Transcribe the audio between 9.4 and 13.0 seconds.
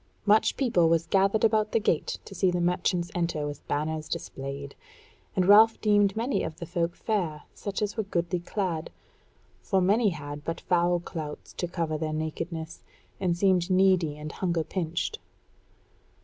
for many had but foul clouts to cover their nakedness,